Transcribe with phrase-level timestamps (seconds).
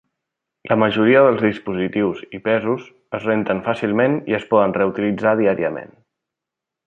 [0.69, 2.87] La majoria dels dispositius i pesos
[3.19, 5.95] es renten fàcilment i es poden reutilitzar diàriament.